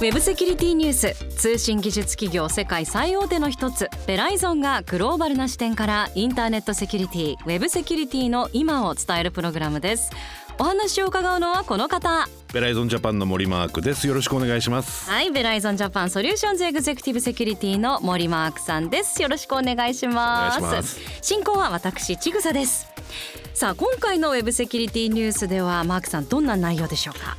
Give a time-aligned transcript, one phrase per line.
[0.00, 10.12] ウェブセキュリティニュース通信技術企業世界最大手の一つ Verizon がグローバルな視点からインターネットセキュリティウェブセキュリティの今を伝えるプログラムです
[10.60, 12.28] お話を伺うのはこの方。
[12.52, 14.06] Verizon Japan の森マークです。
[14.06, 15.08] よろしくお願いします。
[15.08, 19.22] はい Verizon Japan Solutions Executive Security の森マークさんです。
[19.22, 20.58] よろしくお願いします。
[20.58, 21.00] お願いします。
[21.22, 22.88] 進行は私ちぐさです。
[23.54, 27.38] さあ今回のウェブセキュリティニュースではマークさんどんな内容でしょうか？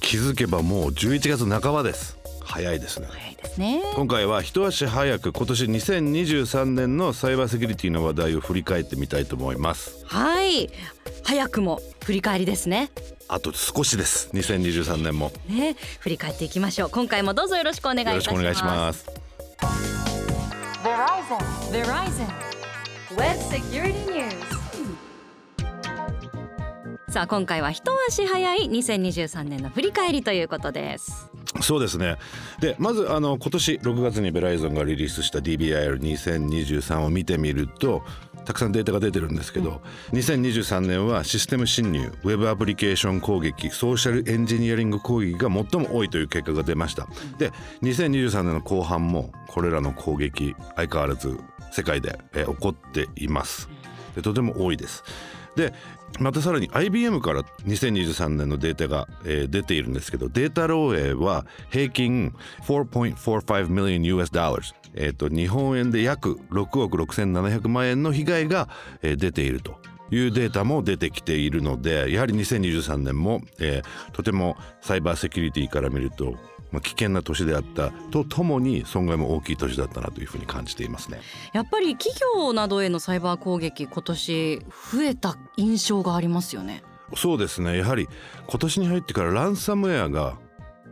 [0.00, 2.18] 気づけばもう11月半ばです
[2.50, 3.06] 早いですね。
[3.08, 3.80] 早いですね。
[3.94, 10.04] 今回は一足早く今年2023年のサイバーセキュリティの話題を振り返ってみたいと思います。
[10.06, 10.68] はい。
[11.24, 12.90] 早くも振り返りですね。
[13.28, 14.30] あと少しです。
[14.32, 15.30] 2023年も。
[15.48, 15.76] ね。
[16.00, 16.90] 振り返っていきましょう。
[16.90, 18.42] 今回もどうぞよろしくお願いいたします。
[18.42, 19.06] よろしくお願いします。
[20.82, 21.38] Verizon.
[21.70, 22.50] Verizon.
[23.16, 24.60] Web Security News.
[27.10, 31.28] さあ今回は一足早い2023年の振り返りということです
[31.60, 32.16] そうですね。
[32.60, 38.02] でまずあの今年6月にベライゾンがリリースした DBIR2023 を見てみると
[38.44, 47.08] たくさんデータが出てるんですけど2023年はシステム侵入ウェブアプリケーション攻撃ソーシャルエンジニアリング攻撃が最も多いという結果が出ました。
[47.38, 47.50] で
[47.82, 51.38] 2023年の後半もこれらの攻撃相変わらず
[51.72, 53.68] 世界で、えー起こっています。
[54.14, 55.04] でとても多いです。
[55.56, 55.72] で
[56.18, 68.68] またさらに IBM から2023年のデータが、えー出ているんですけどデータ漏洩は平均4.45 million US dollars えー日本円で約6億6700万円の被害が、
[69.02, 69.76] えー出ていると
[70.10, 76.36] いうデータも出てきているのでやはり2023年も、えーとてもサイバーセキュリティから見ると、
[76.72, 81.20] まあ、危険な年であったとともに損害も大きい年だったなというふうに感じていますね。
[81.52, 84.62] やっぱり企業などへのサイバー攻撃今年
[84.92, 86.82] 増えた印象がありますよね
[87.14, 88.08] そうですねやはり
[88.46, 90.38] 今年に入ってからランサムウェアが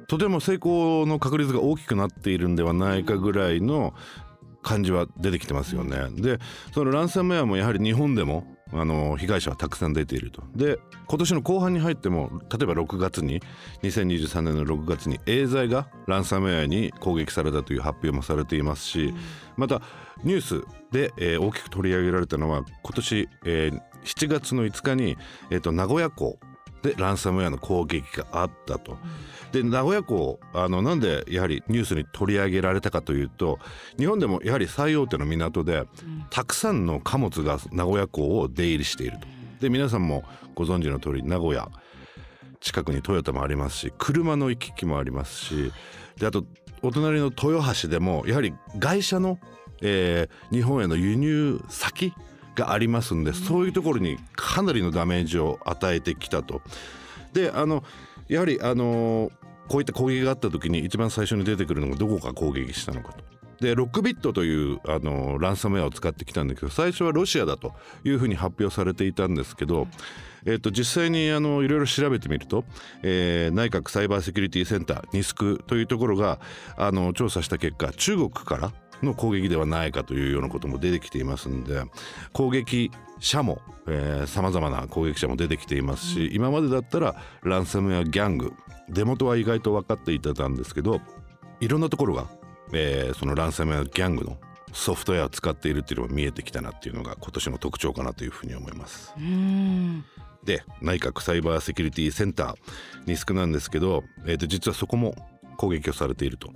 [0.09, 3.95] とても成功の確率が大きくなっているんではないかぐらいの
[4.63, 6.09] 感じは出てきてますよね。
[6.11, 6.39] で
[6.73, 10.43] そのランサムウェアもやはり日本でもあの被害者はたくさん出ていると。
[10.55, 13.41] で今年の後半に入っても例えば6月に
[13.83, 19.15] 2023年の6月にエーザイがランサムウェアに攻撃されたという発表もされていますし
[19.57, 19.81] また
[20.23, 25.17] ニュースで、えー大きく取り上げられたのは今年、えー7月の5日に、
[25.51, 26.39] えーと名古屋港
[26.83, 28.97] でランサムウェアの攻撃があったと。
[29.53, 33.59] で名古屋港あのなんでやはりニュースに取り上げられたかというと
[33.99, 35.85] 日本でもやはり最大手の港で
[36.31, 39.38] たくさんの貨物が名古屋港を出入りしていると。
[39.61, 40.25] で皆さんも
[40.55, 41.69] ご存知の通り名古屋
[42.61, 45.73] 近くにトヨタもありますし車の行き来もありますし
[46.19, 46.45] であと
[46.83, 49.39] お隣の豊橋でもやはり外車の、
[49.83, 52.13] えー日本への輸入先
[52.55, 56.61] がありますんでそういうところにかなりのダメージを与えてきたと。
[57.33, 57.85] であの
[58.29, 59.31] やはりあの
[59.69, 63.28] こういった攻撃があった時に一番最初に出てくるのがどこが攻撃したのかと。
[63.61, 67.75] でロックビットというあのランサムウェアを使ってきたんだけど最初はロシアだと
[68.05, 69.89] いうふうに発表されていたんですけど、
[70.47, 72.65] えっと実際にあのいろいろ調べてみると、
[73.03, 76.39] えー内閣サイバーセキュリティセンターニスクというところが
[76.77, 81.83] あの調査した結果中国からの攻撃ではないかというようなことも出てきていますんで
[82.33, 82.91] 攻撃
[83.21, 83.61] 者も
[84.27, 88.53] さまざまな攻撃者も出てきていますし、今までだったらランサムウェアギャング
[88.89, 91.01] 出元は意外と分かっていたんですけど
[91.61, 92.29] いろんなところが、
[92.73, 94.39] えーそのランサムウェアギャングの
[94.73, 99.13] ソフトウェアを使っているっていうのが見えてきたなっていうのが今年の特徴かなというふうに思います。
[100.45, 102.55] で内閣サイバーセキュリティセンター
[103.07, 105.15] ニスクなんですけど、えー、と実はそこも
[105.57, 106.49] 攻撃をされていると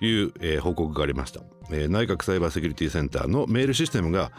[0.00, 1.40] いう、えー報告がありました、
[1.70, 4.32] えー内閣サイバーセキュリティセンターのメールシステムが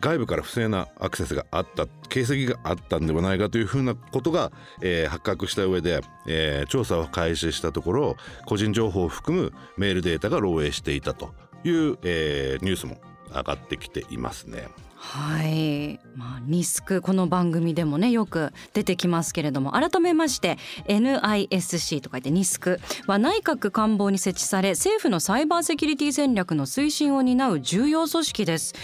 [0.00, 8.16] 外部から不正なアクセスがあった形跡があったんではないかというふうなことが、えー発覚した上で、えー調査を開始したところ
[8.46, 12.98] 個人情報を含むメールデータが漏洩していたという、えーニュースも
[13.34, 14.68] 上がってきていますね。
[15.00, 22.80] はい、まあ、ニスクこの番組でもねよく出てきますけれども改めまして NISC と書いてニスク。
[23.06, 28.74] は内閣官房に設置され政府のサイバーセキュリティ戦略の推進を担う重要組織です。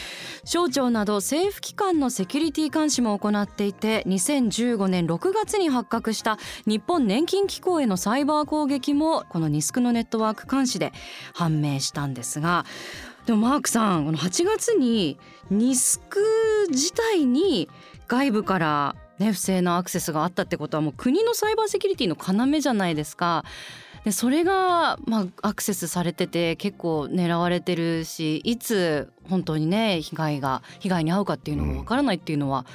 [0.45, 10.93] 省庁など政府機関のセキュリティ監視も行っていて2015年6月に発覚した日本年金機構へのサイバー攻撃もこのニスクのネットワーク監視で
[11.35, 12.65] 判明したんですが
[13.27, 15.19] でもマークさんこの8月に
[15.51, 16.21] ニスク
[16.71, 17.69] 自体に
[18.07, 22.17] 外部から、ね、不正なアクセスがあったってことはもう国のサイバーセキュリティの
[22.55, 23.45] 要じゃないですか。
[24.05, 32.67] でそれが、まあ、アクセスされてて結構狙われてるしいつ本当にね被害が被害に遭うかっていうのもわからないっていうのは、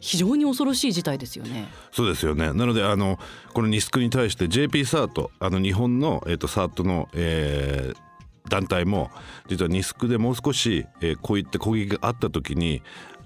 [0.00, 1.68] 非常に恐ろしい事態ですよね。
[1.92, 3.18] そうですよねなのであの
[3.52, 8.09] このニスクに対して JP サートあの日本の、えー、とサートの、えー
[8.50, 9.10] 団体も
[9.48, 12.82] 実はニスクでもう少し、えーこういった攻撃があった時に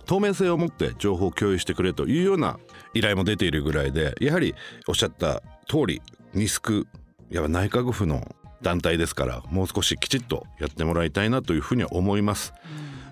[0.07, 2.59] 透明性を持って情報を共有してくれというような
[2.93, 4.55] 依頼も出ているぐらいでやはり
[4.87, 6.03] おっしゃった通り
[6.35, 6.87] ニスク
[7.31, 12.53] やっぱ内閣府の団体ですからもう少しきちっとやってもらいたいなというふうには思います。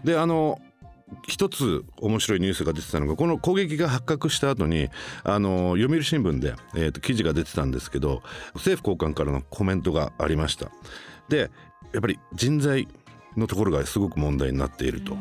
[0.04, 0.60] であの
[1.28, 4.88] 一つ面白いニュースが出てたのがこの攻撃が発覚した後に
[5.24, 8.22] あの読売新聞で、えーと記事が出てたんですけど
[8.54, 10.70] 政府高官からのコメントがありました。
[11.28, 11.50] で
[11.92, 12.88] やっぱり人材
[13.36, 15.16] のところがすごく問題になっていると。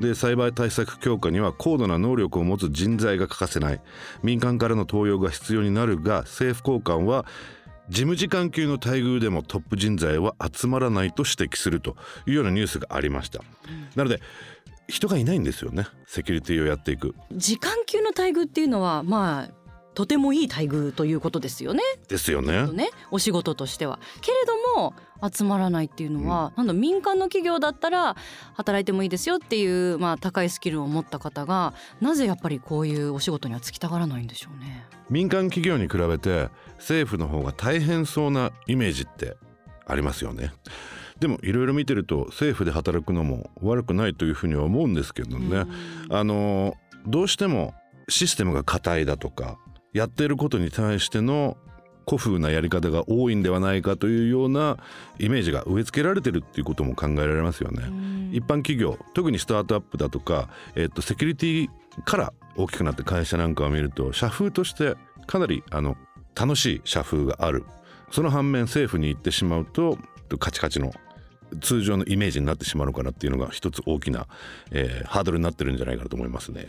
[0.00, 3.80] でサイバー対策強化には高度な能力を持つ人材が欠かせない
[4.22, 7.24] 民間からの登用が必要になるが政府高官は
[7.88, 11.96] 事務次官級の待遇でもトップ人材は集まらないと指摘すると
[12.26, 13.42] いうようなニュースがありました。
[13.94, 14.20] なので
[14.88, 17.14] 人がいないんですよねセキュリティをやっていく。
[17.32, 19.65] 時間級の待遇っていうのはまあ
[19.96, 21.82] とてもいい待遇ということですよね。
[22.06, 22.70] ですよね。
[22.70, 23.98] ねお仕事としては。
[24.20, 24.94] けれども
[25.32, 28.14] 集まらないっていうのは、なんだ民間の企業だったら
[28.52, 31.72] 働いてもいいですよっていう、まあ、高いスキルを持った方が
[32.02, 34.86] なぜやっぱりこういうお仕事には就きたがらないんでしょうね。
[35.08, 39.38] 民間企業に比べて政府の方が大変そうなイメージって
[39.86, 40.52] ありますよね。
[41.20, 45.64] でもいろいろ見てると政府で働くのも悪くないというふうには思うんですけどね。
[46.10, 46.74] あの
[47.06, 47.72] どうしても
[48.10, 49.56] システムが硬いだとか
[49.96, 51.56] やっていることに対しての
[52.06, 54.76] 古風なやり方が多いんではないかというような
[55.18, 57.82] イメージが植え付けられてるっていうことも考えられますよね。
[58.32, 61.68] 一般企業特にスタートアップだとか、えっと、セキュリティ
[62.04, 64.94] から大きくなって会社なんかを見ると社風として
[65.26, 65.96] かなりあの
[66.34, 67.64] 楽しい社風がある
[68.10, 69.98] その反面政府に行ってしまうと
[70.38, 70.92] カチカチの
[71.60, 74.26] 通常のイメージになってしまうのかなっていうのが一つ大きな、
[74.70, 76.66] えーハードルになってるんじゃないかなと思いますね。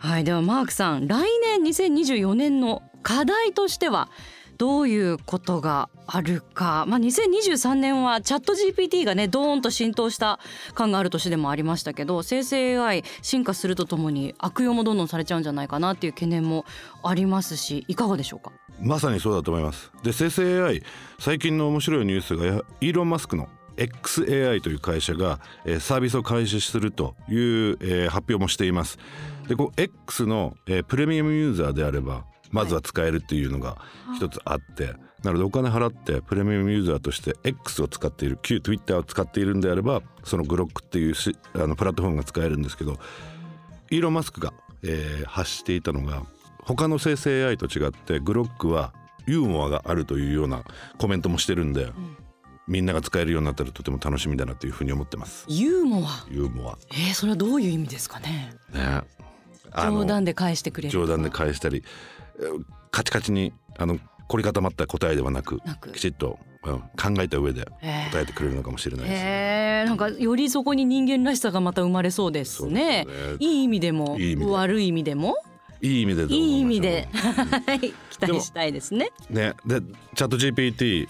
[0.00, 4.08] はいではマークさん来年2024年の課題としては
[4.56, 10.40] どういうことがあるか、まあ、2023年はチャット GPT がねドーンと浸透した
[10.74, 16.64] 感がある年でもありましたけど生成 AI 進化するとともに悪用もどんどんされちゃうんじゃないかなっていう懸念も
[17.04, 18.50] ありますしいかがでしょうか？
[18.80, 19.92] まさにそうだと思います。
[20.02, 20.82] で生成 AI
[21.20, 23.48] 最近の面白いニュースがやイーロン・マスクの
[23.86, 28.98] XAI という会社が、えーサービスを開始するという、えー発表もしています。
[29.48, 33.76] でこう X の、えープレミアムユーザーであればまずは使えるっていうのが
[34.16, 42.96] 一つあって、なのでお金払ってプレミアムユーザーとして X を使っている旧 Twitter を使っているんであればそのグロックっていうしあのプラットフォームが使えるんですけど
[43.90, 44.52] イーロン・マスクが、
[44.84, 46.22] えー発していたのが
[46.62, 48.92] 他の生成 AI と違ってグロックは
[49.26, 50.62] ユーモアがあるというような
[50.98, 51.92] コメントもしてるんで、
[52.68, 55.46] みんなが使えるようになったらとても楽しみだなというふうに思ってます。
[55.48, 56.24] ユーモア。
[56.30, 56.78] ユーモア。
[56.90, 58.52] えー、それはどういう意味ですかね？
[58.72, 59.02] ね。
[59.74, 60.92] 冗談で返してくれる。
[60.92, 61.82] 冗談で返したり
[62.38, 63.98] えーカチカチにあの
[64.28, 65.60] 凝り固まった答えではなく
[65.92, 69.26] きちっと、うん考えた上でえー答えてくれるのかもしれないです、へ
[69.84, 73.04] えなんかよりそこに人間らしさがまた生まれそうですね。
[73.04, 73.06] ね。
[73.38, 74.18] いい意味でも
[74.50, 75.36] 悪い意味でも？
[75.80, 77.08] いい意味でいい意味まで。
[77.12, 77.80] はい。
[77.80, 79.10] 期待したいですね。
[79.30, 79.54] ね。
[79.64, 79.80] で
[80.16, 81.06] チャット GPT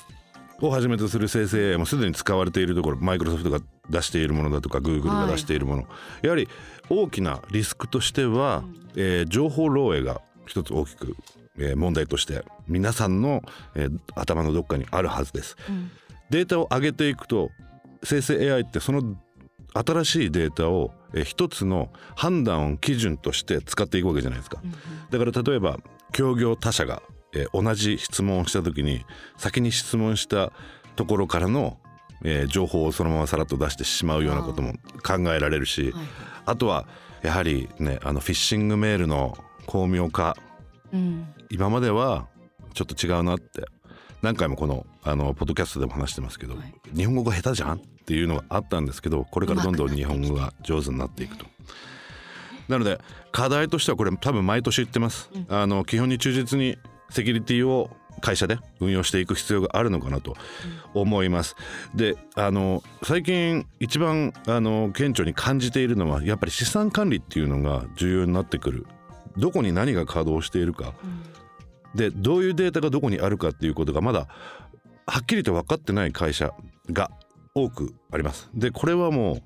[0.61, 3.61] をはじめとする生成 AI もすでに使われているところマイクロソフトが
[3.91, 5.85] 出しているものだとか Google が出しているもの、
[6.23, 6.49] やはり
[6.91, 8.65] 大きなリスクとしては、
[8.97, 11.17] えー情報漏洩が一つ大きく、
[11.59, 13.43] えー問題として皆さんの、
[13.75, 15.57] えー頭のどっかにあるはずです。
[15.71, 15.91] ん。
[16.31, 17.51] データを上げていくと
[18.03, 19.17] 生成 AI ってその
[19.75, 24.61] 新しいデータを、えー一つの判断基準として使っていくわけじゃないですか。
[25.11, 25.79] だから例えば
[26.13, 27.03] 協業他社が、
[27.35, 29.05] えー同じ質問をした時に
[29.37, 30.53] 先に質問した
[30.97, 31.79] ところからの、
[32.25, 36.03] えー情報をそのままさらっと出してしまうようなことも考えられるしはい
[36.47, 36.87] あとは
[37.23, 40.37] やはりねあのフィッシングメールの巧妙化。
[40.93, 41.27] うん。
[41.51, 42.27] 今までは
[42.73, 43.65] ちょっと違うなって。
[44.21, 46.75] 何回もこのあのポッドキャストでも話してますけど、はい。
[46.97, 51.45] 日本語が下手じゃんっていうのがあったんですけどこれからどんどん日本語が上手になっていくと。
[52.67, 52.99] なので
[53.31, 56.79] 課題としてはこれ多分毎年言ってます、あの基本に忠実に
[57.11, 60.37] セキュリティを会社で運用していく必要があるのかなと
[60.95, 61.57] 思います。
[61.95, 68.87] であの最近一番あの顕著に感じているのはやっぱり資産管理っていうのが重要になってくる
[69.37, 70.95] どこに何が稼働しているか、
[71.95, 74.27] でどういうデータがどこにあるかっていうことがまだ
[75.07, 76.53] はっきりと分かってない会社
[76.91, 77.11] が
[77.55, 78.51] 多くあります。
[78.53, 79.43] でこれはもう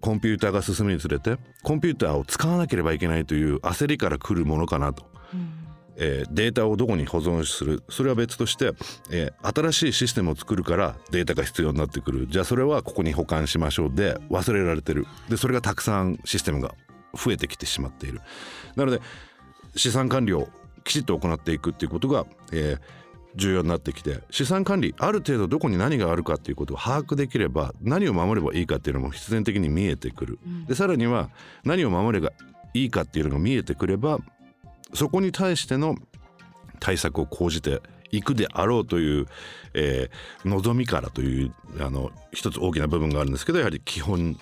[0.00, 5.04] コンピューターが進むにつれてコンピューターを使わなければいけないという焦りから来るものかなと。
[5.96, 7.82] えーデータをどこに保存する？
[7.88, 8.72] それは別として、
[9.10, 12.26] えー新しいシステムを作るからデータが必要になってくる。
[12.28, 15.06] じゃあそれはここに保管しましょうで忘れられてる。
[15.28, 16.74] でそれがたくさんシステムが
[17.14, 18.20] 増えてきてしまっている。
[18.76, 19.00] なので
[19.76, 20.48] 資産管理を
[20.84, 22.80] きちっと行っていくっていうことが、えー
[23.34, 30.38] 重要になってきて資産管理ある程度どこに何があるかっていうことを把握できれば何を守ればいいかっていうのも必然的に見えてくる。
[30.68, 31.30] でさらには
[31.64, 32.34] 何を守れば
[32.74, 34.18] いいかっていうのが見えてくれば
[34.94, 35.96] そこに対しての
[36.80, 37.80] 対策を講じて
[38.10, 39.26] いくであろうという、
[39.74, 44.36] えー望みからというあの一つ大きな部分があるんですけどやはり基本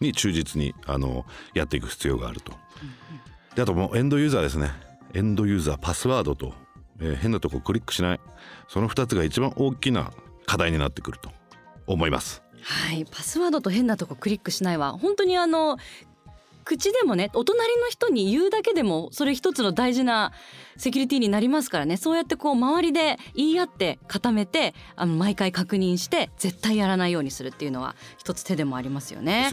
[0.00, 2.52] に忠実にあのやっていく必要があると。
[3.54, 4.72] であともうエンドユーザーですね
[5.14, 6.52] エンドユーザーパスワードと、
[7.00, 8.20] えー変なとこクリックしない
[8.68, 10.10] その2つが一番大きな
[10.46, 11.30] 課題になってくると
[11.86, 12.42] 思います。
[12.62, 15.78] はいパスワードと変なとこクリックしないは本当にあの
[16.64, 20.32] 口でもねお隣の人に言うだけでもそれ一つの大事な
[20.76, 29.50] セキュリティになりますからねそうやってこう周りで言い合って固めてあの毎回確認して絶対やらないようにするっていうのは一つ手でもありますよね。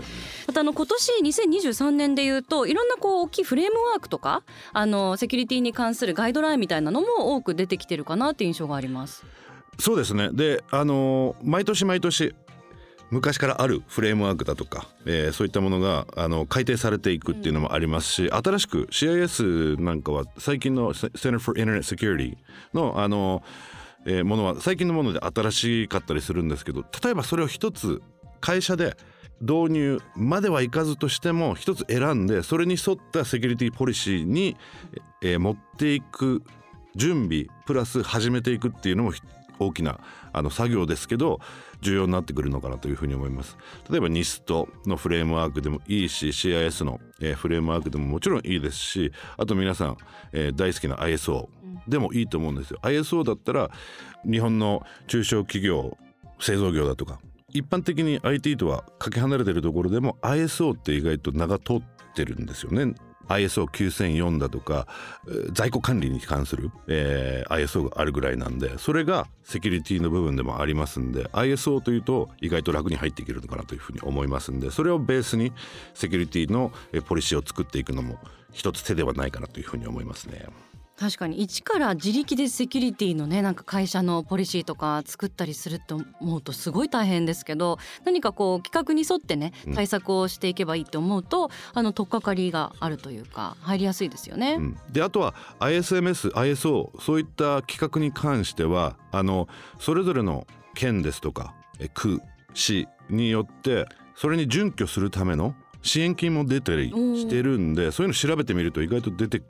[0.48, 9.26] またあの今年2023年でいうといろんなこう大きいフレームワークとかあのセキュリティに関するガイドラインみたいなのも多く出てきてるかなって印象があります。
[9.80, 12.36] そうですねであのー毎年毎年
[13.12, 22.38] 昔からあるフレームワークだとか、えーそういったものがあの改定されていくっていうのもありますし、新しく CIS なんかは最近の Center for Internet Security
[22.74, 23.44] のあの、
[24.06, 28.02] えーものは最近のもので新しかったりするんですけど例えばそれを一つ
[28.40, 28.96] 会社で
[29.42, 34.56] 導入まではいかずとしても一つ選んでそれに沿ったセキュリティポリシーに、
[35.22, 36.44] えー持っていく
[36.96, 39.14] 準備プラス始めていくっていうのも
[39.62, 40.00] 大きな
[40.34, 41.40] あの作業ですけど
[41.82, 43.58] 重要になってくるのかなというふうに思います。
[43.90, 49.98] 例えば NIST のフレームワークでもいいし CIS の、えーフレームワークでももちろんいいですしあと皆さん、
[50.32, 51.50] えー大好きな ISO
[51.88, 52.80] でもいいと思うんですよ。
[52.82, 53.72] ISO だったら
[54.30, 55.98] 日本の中小企業
[56.40, 61.82] 製造業だとか一般的に IT とはかけ離れてるところでも ISO って意外と名が通っ
[62.16, 62.94] てるんですよね
[63.28, 64.88] ISO9004 だとか
[65.54, 75.52] 在庫管理に関する、えー ISO があるぐらいなんでそれがセキュリティの部分でもありますんで ISO というと意外と楽に入っていけるのかなというふうに思いますんでそれをベースに
[75.94, 76.72] セキュリティの
[77.06, 78.18] ポリシーを作っていくのも
[78.52, 80.46] 一つ手ではないかなというふうに思いますね。
[81.02, 81.42] 確かに。
[81.42, 89.74] 一から自力でセキュリティのねなんか会社のポリシーとか作ったりすると思うとすごい大変ですけど何かこう企画に沿ってねうん。
[89.74, 94.58] 対策をしていけばいいと思うと、あの取っかかりがあるというか入りやすいですよね。
[94.60, 99.48] うん、であとは ISMS、ISO そういった企画に関してはあの
[99.80, 102.22] それぞれの県ですとかえ区
[102.54, 109.42] 市によってそれに準拠するための支援金も出たりしてるんでそういうの調べてみると意外と出て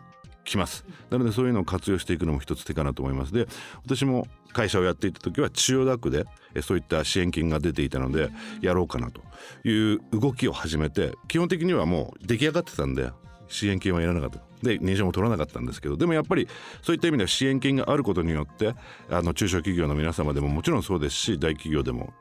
[0.44, 0.86] きます。
[1.10, 3.34] なのでそういうのを活用していくのも一つ手かなと思います。
[3.34, 3.48] で
[3.84, 6.26] 私も会社をやっていた時は千代田区で
[6.62, 8.30] そういった支援金が出ていたので
[8.62, 9.22] やろうかなと
[9.68, 13.12] いう動きを始めて基本的にはもう出来上がってたんで
[13.48, 14.40] 支援金はいらなかった。
[14.62, 16.48] で認証も取らなかったんですけどでもやっぱり
[16.84, 18.76] そういった意味では支援金があることによって
[19.10, 22.14] あの中小企業の皆様でももちろんそうですし大企業でも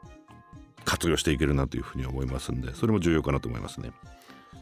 [0.87, 3.93] 活用していけるなというふうに思いますんでそれも重要かなと思いますね。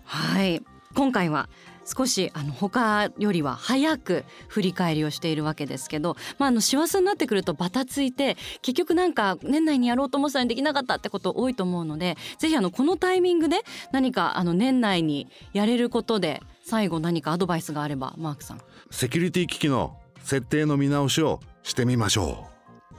[0.04, 0.60] はい。
[0.94, 1.48] 今回は
[1.84, 18.60] 少しあの他よりは早く振り返りをしているわけですけど、まあ、あの師走になってくるとバタついて結局なんか年内にやろうと思ってたのにできなかったってこと多いと思うのでぜひあのこのタイミングで何かあの年内にやれることで最後何かアドバイスがあればマークさん。
[18.90, 22.48] セキュリティ機器の設定の見直しをしてみましょ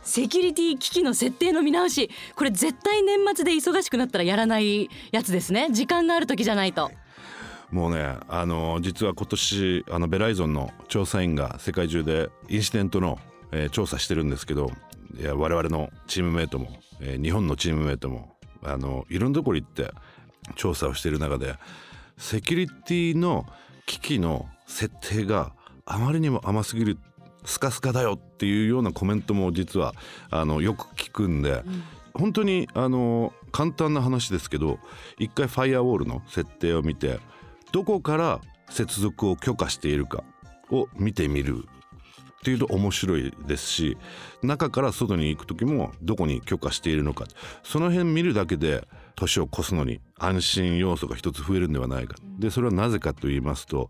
[0.02, 6.92] セキュリティ機器の設定の見直しこれ絶対年末で忙しくなったらやらないやつですね時間がある時じゃないと。
[7.72, 13.20] うもうねあの実は今年あのベライゾンの調査員が世界中でインシデントの、
[13.52, 14.72] えー調査してるんですけど
[15.20, 16.68] いや我々のチームメイトも、
[17.00, 19.92] えー日本のチームメイトもあのいろんなところ行って
[20.56, 21.56] 調査をしている中で
[22.18, 23.46] セキュリティの
[23.86, 25.54] 機器の設定が
[25.86, 26.98] あまりにも甘すぎる
[27.46, 29.94] スカスカだよっていうようなコメントも実は
[30.30, 31.64] あのよく聞くんで、
[32.14, 34.80] 本当にあの簡単な話ですけど
[35.18, 37.20] 一回ファイアウォールの設定を見て
[37.72, 40.24] どこから接続を許可しているか
[40.72, 41.66] を見てみる
[42.40, 43.98] っていうと面白いですし
[44.42, 47.26] 中から外に行く時もどこに許可しているのか。
[47.64, 52.16] その辺見るだけで年を越すのに安心要素が一つ増えるんではないか。
[52.38, 53.90] でそれはなぜかと言いますと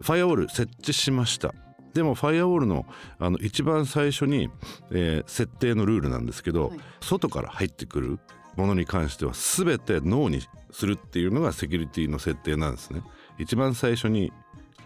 [0.00, 1.54] ファイアウォール設置しました。
[1.92, 2.86] でもファイアウォールの
[3.18, 4.48] あの一番最初に、
[4.92, 6.78] えー設定のルールなんですけど、はい。
[7.00, 8.18] 外から入ってくる
[8.56, 13.02] ものに関しては全てノーにするっていうのがセキュリティの設定なんですね
[13.40, 14.32] 一番最初に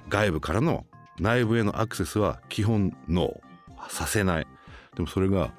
[0.09, 0.87] 外部からの
[1.19, 3.45] 内部へのアクセスは基本ノー。
[3.91, 4.47] させない。
[4.97, 5.53] でもそれが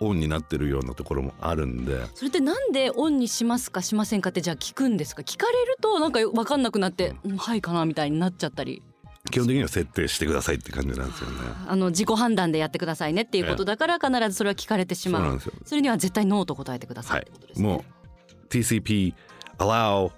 [0.00, 2.04] オンになってるようなところもあるんで。
[2.14, 5.22] それってなんでオンにしますかしませんかってじゃあ聞くんですか？
[5.22, 7.36] 聞かれるとなんか分かんなくなって、うん。
[7.36, 8.82] はいかなみたいになっちゃったり。
[9.30, 11.36] 基本的には設定してくださいって感じなんですよね。
[11.68, 15.22] あの自己判断でやってくださいねっていうことだから必ずそれは聞かれてしまう。
[15.22, 15.52] そうなんですよ。
[15.64, 19.14] それには絶対ノーと答えてくださはいってことですい、ね、もう TCP
[19.58, 20.10] allow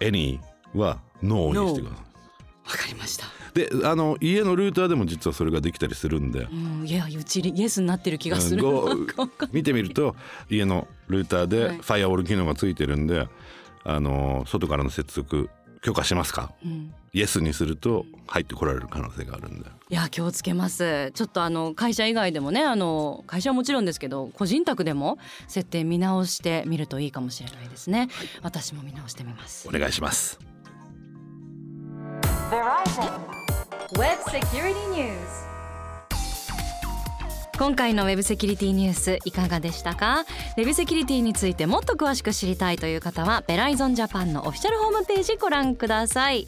[0.00, 0.40] any
[0.74, 2.06] はノーにしてください。
[2.66, 6.48] わかりました、であの家のルーターでも実はそれができたりするんで。
[6.50, 8.64] うん、いやうちイエスになってる気がする、
[9.52, 10.16] 見てみると
[10.50, 11.78] 家のルーターはでい。
[11.78, 13.28] ファイアウォール機能がついてるんで、
[13.84, 15.48] あの外からの接続
[15.80, 16.52] 許可しますか？
[16.64, 16.92] うん。
[17.12, 19.66] イエスにすると入ってこられる可能性があるんで。
[19.88, 21.12] いや気をつけます。
[21.14, 28.08] ちょっとあの会社以外でもねあの会社はもちろんですけど個人宅でも設定見直してみるといいかもしれないですね、
[28.42, 29.68] 私も見直してみます。
[29.68, 30.55] お願いします。
[37.58, 40.24] 今回のウェブセキュリティニュースいかがでしたか？
[40.56, 46.46] ウェブセキュリティについてもっと詳しく知りたいという方はベライゾンジャパンのオフィシャルホームページご覧ください。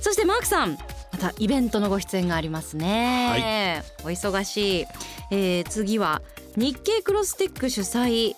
[0.00, 0.78] そしてマークさん
[1.12, 4.86] またイベントのご出演がありますね、お忙しい、
[5.32, 6.22] えー次は
[6.56, 8.36] 日経クロステック主催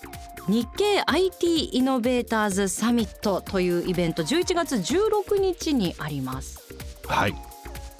[0.48, 6.65] 日経 IT イノベーターズサミットというイベント11月16日にあります
[7.08, 7.34] はい。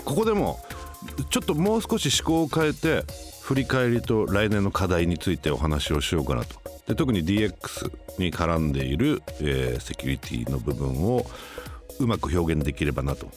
[0.04, 0.60] ここでも
[1.30, 3.04] ちょっともう少し思考を変えて
[3.42, 6.56] 振り返りと来年の課題についてお話をしようかなと。
[6.86, 11.26] で特に DX に絡んでいる、えーセキュリティの部分を
[11.98, 13.28] うまく表現できればなと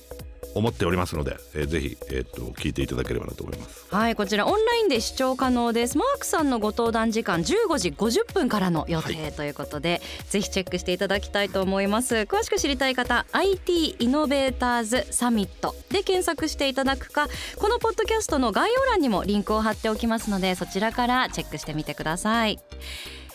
[0.56, 3.88] 思っておりますので、えーぜひ、えー、と聞いていただければなと思います。
[3.90, 5.98] はいこちらオンラインで視聴可能です。
[5.98, 12.16] マークさんのご登壇時間15時50分からの予定ということで、ぜひチェックしていただきたいと思います。
[12.16, 17.28] 詳しく知りたい方 IT イノベーターズサミットで検索していただくか
[17.58, 22.60] このポッドキャストの概要欄にもリンクを貼っておきますのでそちらからチェックしてみてください。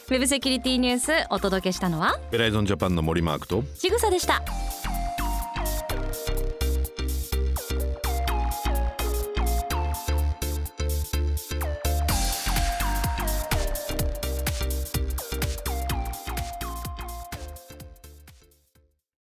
[0.07, 4.43] ウェブセキュリティニュースお届けしたのはベライゾンジャパンの森マークとちぐさでした